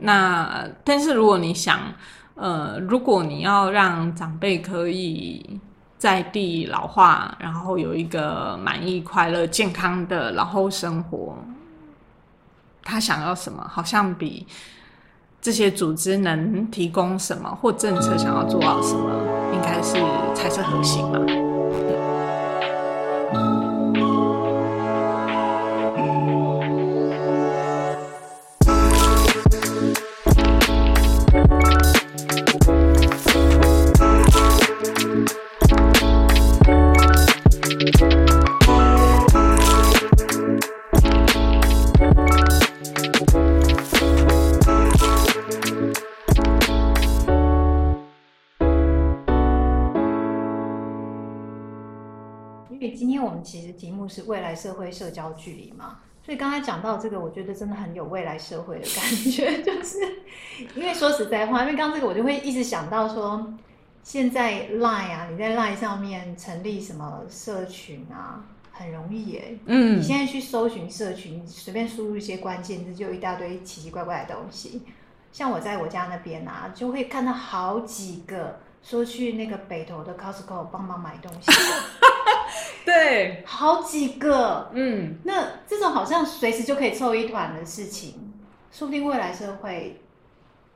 [0.00, 1.80] 那，但是如果你想，
[2.34, 5.60] 呃，如果你要让长辈可以
[5.96, 11.36] 在地老化，然后有一个满意、快乐、健康的老后生活，
[12.82, 14.46] 他想要什么，好像比
[15.40, 19.10] 这些组织能提供什么或政策想要做到什么，
[19.52, 19.94] 应该是
[20.34, 21.47] 才是核心嘛。
[53.42, 59.98] 其实题目是未来社会社交距离嘛，所以刚才讲到这个，我觉得真的很有未来社会的感觉， 就是
[60.74, 63.54] 因为说实在话，因为刚刚这个我就会一直想到说，
[64.02, 69.58] 现在 Line 啊，你在 Line 上面成立什么社群啊，很容易耶。
[69.66, 74.82] 嗯，你现在去搜寻社群，随便输入一些关键字，就有一大堆奇奇怪怪的东西。
[75.32, 81.50] 像我在我家那边啊，就会看到好几个说去那个北投的 Costco 帮忙买东西。
[82.84, 88.32] 对，好几个，嗯，那这种好像随时就可以凑一团的事情，
[88.70, 90.00] 说不定未来社会，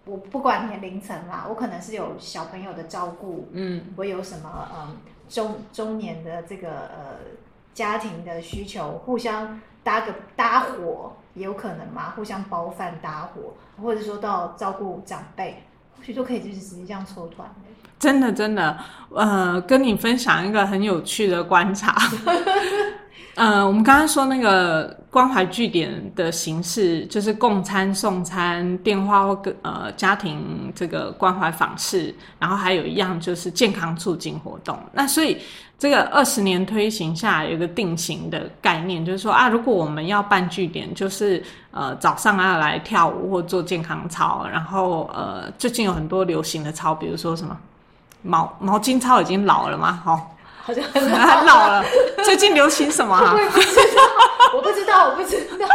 [0.04, 4.96] 我不管年龄层啦，我可能是有小朋友的照顾，嗯，我有什么嗯
[5.28, 7.16] 中中年的这个呃
[7.72, 15.62] 家庭的需求，互相搭个搭伙也有可能嘛，互相包饭搭伙，或者说到照顾长辈，
[15.96, 17.71] 或许就可以就是直接这样凑团的。
[18.02, 18.76] 真的，真的，
[19.14, 21.94] 呃，跟你分享一个很有趣的观察。
[23.36, 34.76] 呃，我们刚刚说那个关怀据点的形式，就是共餐、送餐、电话或呃家庭这个关怀访视，然后还有一样就是健康促进活动。
[34.92, 35.38] 那所以
[35.78, 47.56] 这个二十年推行下来，有个定型的概念，就是说啊，如果我们要办据点，就是呃早上要来跳舞或做健康操，然后呃最近有很多流行的操，比如说什么。
[48.22, 50.02] 毛毛巾操已经老了吗？
[50.06, 50.20] 哦，
[50.64, 51.10] 好像 很
[51.46, 51.84] 老，了。
[52.24, 53.34] 最近流行什么啊？
[54.54, 55.66] 我不知道，我不知道。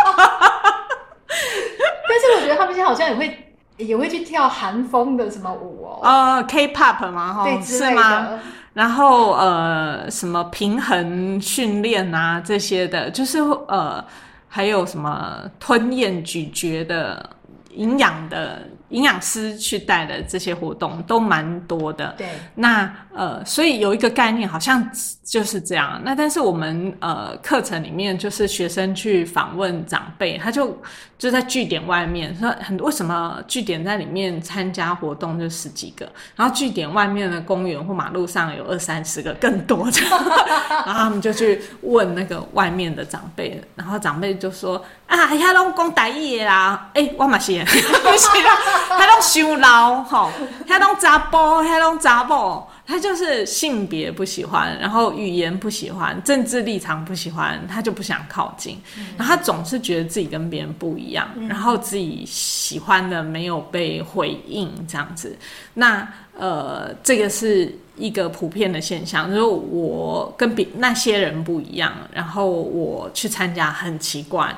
[2.09, 8.39] 但是我觉得他们现在好像也会也会去跳韩风的什么舞哦，呃，K-pop 嘛，哈，对，是吗？
[8.73, 14.03] 然后呃，什么平衡训练啊这些的，就是呃，
[14.47, 17.29] 还有什么吞咽咀嚼的
[17.71, 18.61] 营养的。
[18.89, 22.27] 营养师去带的这些活动都蛮多的，对。
[22.55, 24.87] 那呃，所以有一个概念，好像
[25.23, 25.99] 就是这样。
[26.05, 30.79] 那但是我们呃课程里面，就是学生去访问长辈，他就
[31.17, 40.01] 就在据点外面说，很多为什么据点在里面参加活动就十几个，然后据点外面的公园或马路上有二三十个更多的，
[40.85, 48.76] 然后他们就去问那个外面的长辈，然后长辈就说啊，遐拢讲台语的啦，哎、欸，我嘛是，不是啦。
[48.89, 50.31] 他都修老吼，
[50.67, 58.81] 他都查甫，他都查某，他就是性别不喜欢，然后语言不喜欢，政治立场不喜欢，他就不想靠近。
[58.97, 65.37] 嗯、然后他总是觉得自己跟别人不一样，嗯、然后自己喜欢的没有被回应，这样子。
[65.73, 66.07] 那
[66.37, 74.55] 呃，这个是一个普遍的现象，就是我跟别那些人不一样，然后我去参加很奇怪，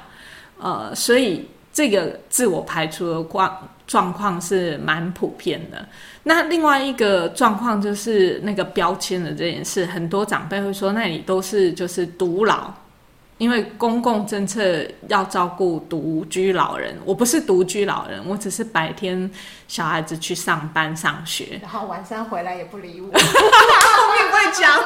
[0.59, 1.47] 呃，所以
[1.79, 3.57] 这个自我排除的状。
[3.89, 5.83] 状况是蛮普遍的。
[6.21, 12.71] 那另外一个状况就是那个标签的这件事，很多长辈会说，那你都是就是独老。
[13.39, 14.61] 因为公共政策
[15.07, 19.31] 要照顾独居老人，我不是独居老人，我只是白天
[19.67, 24.77] 小孩子去上班上学，然后晚上回来也不理我，我也不会讲。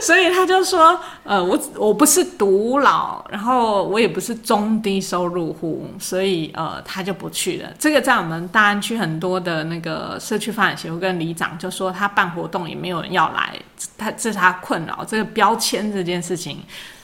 [0.00, 7.68] 所以他就说，呃，我我不是独老，然后我也不是中低收入户，所以呃，他就不去了。
[7.78, 13.54] 这个在我们大安区很多的那个社区发展协会跟里长就说，他办活动也没有人要来，
[13.96, 16.60] 他这是他困扰，这个标签这件事情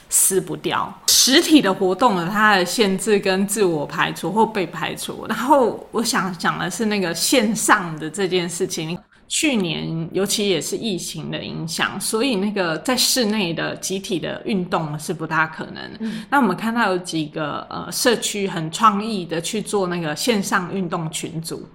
[0.09, 0.91] 撕不掉。
[1.07, 5.25] 实体的活动呢，它的限制跟自我排除或被排除。
[5.27, 8.97] 然后我想讲的是那个线上的这件事情，
[9.27, 15.83] 去年尤其也是疫情的影响，所以那个在室内的集体的运动是不大可能。
[15.99, 21.67] 嗯、那我们看到有几个呃社区很创意的去做那个线上运动群组。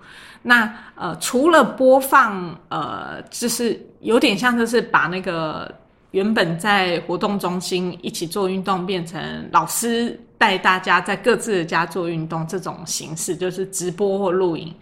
[0.42, 5.72] 那呃除了播放呃就是有点像就是把那个。
[6.14, 14.72] 原本在活动中心一起做运动，变成老师带大家在各自的家做运动这种形式，就是直播或录影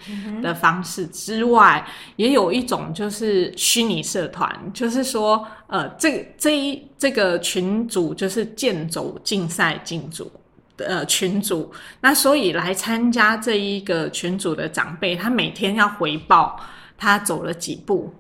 [0.43, 1.83] 的方式之外，
[2.17, 10.31] 也有一种就是虚拟社团，就是说，呃，这这一这个群组就是健走竞赛进组
[10.77, 11.73] 的呃群组，
[12.03, 16.61] 那所以来参加这一个群组的长辈，他每天要回报
[16.99, 18.13] 他走了几步。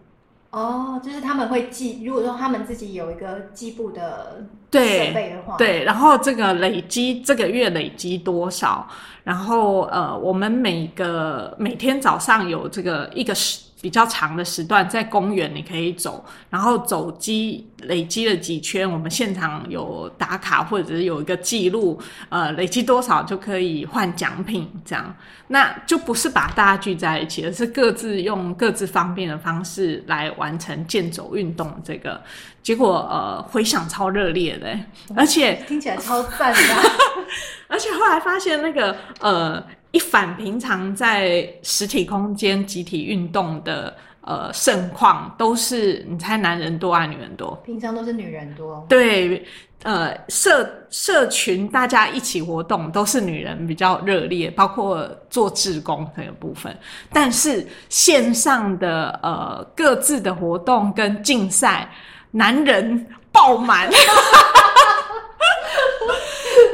[0.52, 8.86] 哦，就是他们会记，如果说他们自己有一个计步的设备的话，对，对，然后这个累积这个月累积多少，
[9.24, 13.71] 然后呃，我们每个每天早上有这个一个时。
[13.82, 25.12] 比较长的时段在公园你可以走，然后走积累积了几圈，我们现场有打卡或者是有一个记录，呃，累积多少就可以换奖品，这样，
[25.48, 32.22] 那就不是把大家聚在一起，而是各自用各自方便的方式来完成健走运动这个，
[32.62, 34.78] 结果呃回响超热烈的，
[35.16, 36.60] 而且听起来超赞的，
[37.66, 39.60] 而且后来发现那个呃。
[39.92, 47.54] 一反平常在实体空间集体运动的呃盛况，都是你猜男人多还是女人多？
[47.64, 48.84] 平常都是女人多。
[48.88, 49.44] 对，
[49.82, 56.74] 呃，社社群大家一起活动都是女人比较热烈，包括做志工这个部分。
[57.12, 61.86] 但是线上的呃各自的活动跟竞赛，
[62.30, 63.90] 男人爆满。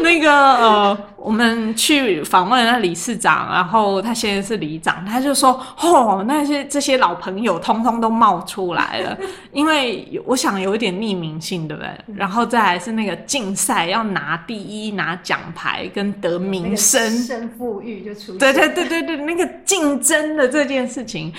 [0.00, 0.98] 那个呃，
[1.29, 9.14] 我们去访问那理事长，然后他现在是里长，他就说：“哦，那些这些老朋友通通都冒出来了，
[9.53, 11.91] 因为我想有一点匿名性，对不对？
[12.16, 18.39] 然后再来是那个竞赛要拿第一、拿奖牌跟得名声，胜负欲就出现。
[18.39, 21.31] 对对对对对，那个竞争的这件事情。”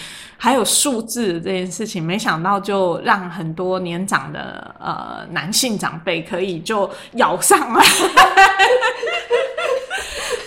[0.42, 7.84] 还有数字的这件事情，没想到就让很多年长的呃男性长辈可以就咬上来，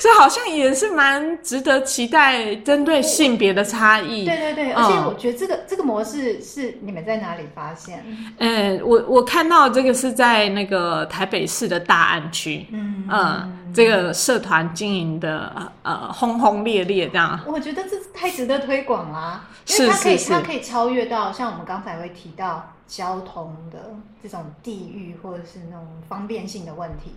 [0.02, 4.24] 这好像也是蛮值得期待，针对性别的差异。
[4.24, 8.04] 对对对，而且我觉得这个、嗯、这个模式是你们在哪里发现？
[8.38, 17.38] 嗯，我我看到这个是在那个台北市的大安区，嗯嗯，这个社团经营的呃轰轰烈烈这样。
[17.46, 19.44] 我觉得这太值得推广啦。
[19.68, 27.12] 因为它可以，它可以超越到像我们刚才会提到交通的这种地域或者是那种方便性的问题。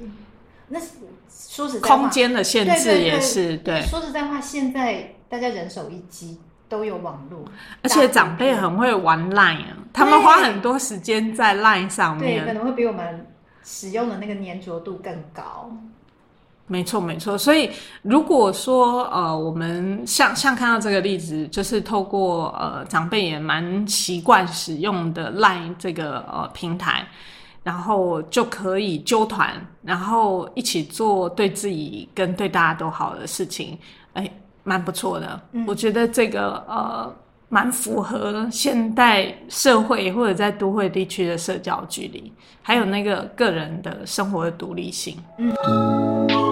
[0.67, 0.79] 那
[1.29, 3.81] 说实在话，空间的限制也是对。
[3.83, 7.45] 说实在话，现在大家人手一机，都有网络，
[7.83, 13.27] 而且长辈很会玩 Line，他们花很多时间在 Line 上面，对，可能会比我们
[13.63, 15.71] 使用的那个粘着度更高。
[16.67, 17.37] 没错，没错。
[17.37, 17.69] 所以
[18.01, 27.07] 如果说呃，我们像像看到这个例子，就是透过呃长辈也蛮习惯使用的 Line 这个呃平台，
[27.65, 33.77] 然后就可以揪团，然后一起做对自己跟对大家都好的事情，
[34.13, 34.31] 哎。
[34.67, 37.15] 蛮不错的，嗯，我觉得这个呃，
[37.49, 45.15] 蛮符合现代社会或者在都会地区的社交距离，还有那个个人的生活的独立性。
[45.37, 46.44] 嗯。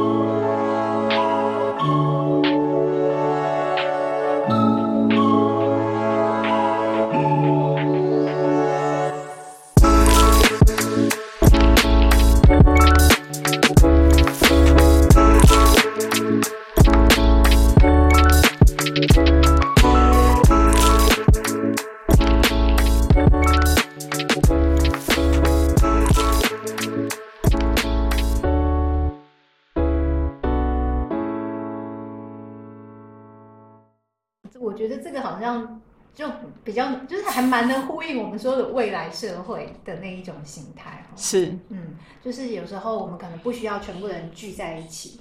[36.63, 45.19] 比较就是还蛮能呼应我们说的未来社会的那一种形态，是，嗯，就是有时候我们可能不需要全部人聚在一起，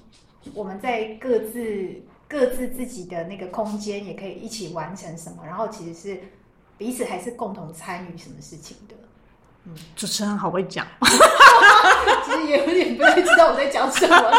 [0.55, 6.21] 我们在各自各自自己的那个空间也可以一起完成什么，然后其实是
[6.79, 8.95] 彼此还是共同参与什么事情的。
[9.65, 10.87] 嗯，主持人好会讲，
[12.25, 14.17] 其实也有点不太知道我在讲什么，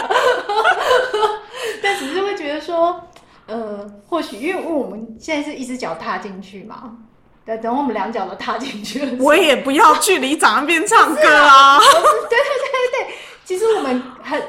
[1.83, 3.05] 但只是会觉得说。
[3.45, 6.97] 呃，或许因为我们现在是一只脚踏进去嘛，
[7.45, 11.77] 等等我们两脚都踏进去了， 我也不要去里长那边唱歌啊！
[11.77, 14.41] 对对对对，其实我们很，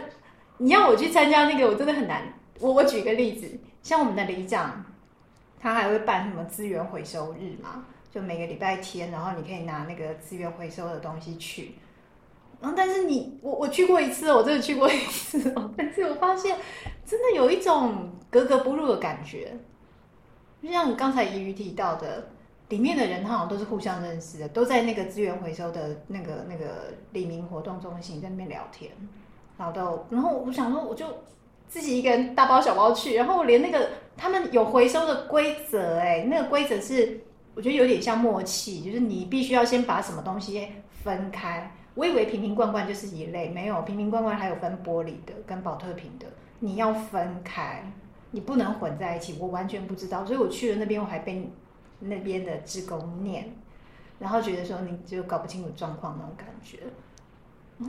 [0.59, 2.23] 你要我去参加那个，我真的很难。
[2.61, 3.51] 我我举个例子，
[3.83, 4.85] 像我们的里长，
[5.61, 11.75] 他还会办什么资源回收日嘛，就每个礼拜天，然后你可以拿那个资源回收的东西去。
[12.61, 15.71] 然后，但是你我我去过一次，我真的去过一次哦。
[15.77, 16.57] 但是我发现，
[17.05, 19.57] 真的有一种格格不入的感觉。
[20.63, 22.29] 就像刚才怡瑜提到的，
[22.71, 28.91] 里面的人他好像都是互相认识的，都在那个资源回收的那个那个里民活动中心在那边聊天，
[29.59, 31.07] 然后，然后我想说，我就
[31.69, 37.21] 自己一个人大包小包去，然后连那个他们有回收的规则，哎，那个规则是
[37.55, 40.67] 我觉得有点像默契，就是你必须要先把什么东西
[41.03, 41.71] 分开。
[41.95, 46.27] 我以为瓶瓶罐罐就是一类，没有瓶瓶罐罐还有分玻璃的跟宝特瓶的，
[46.61, 47.83] 你要分开，
[48.31, 49.37] 你不能混在一起。
[49.39, 51.51] 我完全不知道，所以我去了那边，我还被
[52.01, 53.55] 那边的职工念，
[54.19, 56.79] 然后觉得说你就搞不清楚状况那种感觉。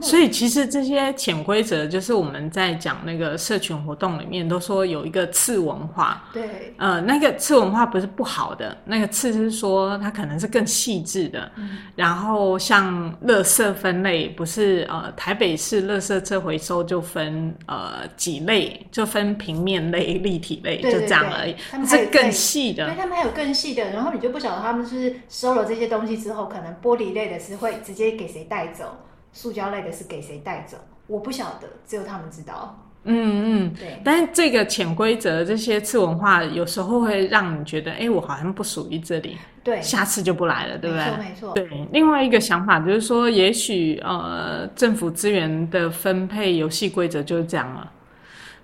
[0.02, 6.24] 所以其实这些潜规则，就是我们在讲那个社群活动里面都说有一个次文化。
[6.32, 11.50] 对，呃，那个次文化不是不好的，那个次是说它可能是更细致的。
[11.54, 11.78] 嗯。
[11.94, 21.54] 然后像垃圾分类，不是呃台北市垃圾车回收就分呃几类，就分平面类、立体类，就这样而已。
[21.70, 22.86] 他们是更细的。
[22.86, 28.96] 对，他们还有更细的，然后你就不晓得他们是收了这些东西之后，可能玻璃类的是会直接给谁带走。
[29.36, 30.78] 塑胶类的是给谁带走？
[31.06, 32.82] 我不晓得，只有他们知道。
[33.04, 34.00] 嗯嗯，对。
[34.02, 39.36] 但是这个潜规则、这些次文化，有时候会让你觉得，哎、欸，我好像不属于这里。
[39.62, 41.04] 对，下次就不来了，对不对？
[41.04, 41.52] 没错，没错。
[41.52, 47.92] 对，另外一个想法就是说，也许呃，政府资源的分配游戏规则就是这样了。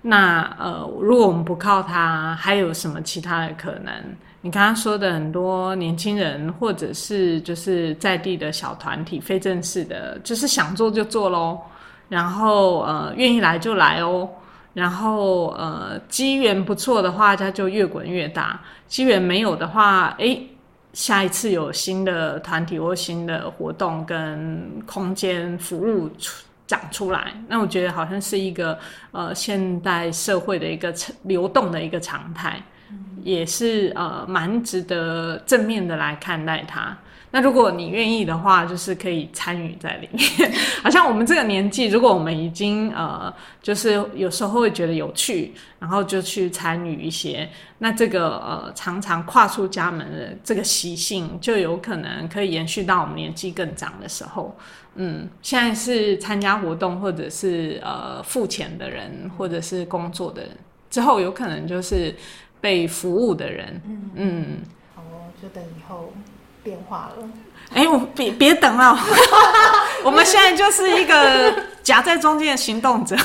[0.01, 3.93] 那呃，如果我们不靠它，还有什么其他的可能？
[4.45, 11.57] 你刚刚说的很多年轻人，或者是就是在地的小团体、非正式的，就是想做就做喽，
[12.09, 14.29] 然后呃愿意来就来哦，
[14.73, 20.45] 然后呃机缘不错的话，它就越滚越大；机缘没有的话，诶，
[20.91, 28.77] 下一次有新的团体或新的活动跟空间服务出长出来，那我觉得好像是一个
[29.13, 32.61] 呃现代社会的一个流动的一个常态。
[33.23, 36.97] 也是呃蛮值得正面的来看待它。
[37.35, 40.53] 那如果你愿意的话，就是可以参与在里面。
[40.83, 54.55] 好像我们这个年纪，如果我们已经呃，就是有时候会觉得有趣，然后就去参与一些，那这个呃常常跨出家门的这个习性，就有可能可以延续到我们年纪更长的时候。
[54.93, 60.51] 嗯，现在是参加活动或者是呃付钱的人，或者是工作的人，
[60.91, 62.15] 之后有可能就是。
[62.63, 64.57] 被服务的人，嗯嗯，
[64.95, 65.01] 哦，
[65.41, 66.13] 就等以后
[66.63, 67.27] 变化了。
[67.73, 68.97] 哎，我别别等了，
[70.01, 71.53] 我们现在就是一个
[71.83, 73.17] 夹在中间的行动者，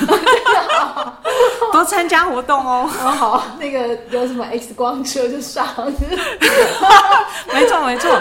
[1.70, 2.90] 多参加活动哦。
[3.04, 5.64] 哦好，那个有什么 X 光车就上，
[7.54, 8.20] 没错没错。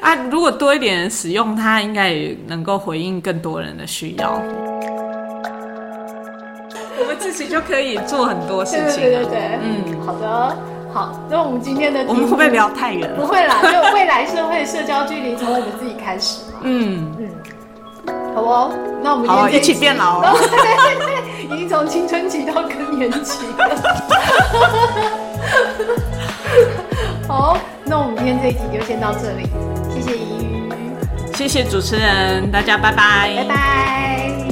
[0.00, 4.40] 啊，如果多一点人使用它，应该也能够回应更多人的需要。
[6.98, 9.02] 我们自己就可以做很多事情。
[9.02, 10.56] 对对对对，嗯，好的。
[10.92, 13.16] 好，那我们今天的我们会不会聊太远了？
[13.20, 16.60] 不会啦，就未来社会社交距离从我们自己开始嘛。
[16.62, 17.28] 嗯嗯，
[18.34, 18.72] 好哦，
[19.02, 20.34] 那我们今天一,一起变老 了，
[21.42, 23.68] 已经从青春期到更年期了。
[27.28, 29.50] 好，那我们今天这一集就先到这里，
[29.92, 30.70] 谢谢宜瑜，
[31.34, 34.45] 谢谢主持人，大家拜拜，拜拜。